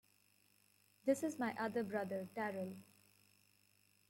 [1.05, 2.75] This is my other brother Darryl.